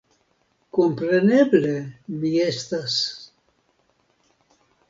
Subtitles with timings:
[0.77, 1.73] Kompreneble,
[2.23, 2.97] mi estas....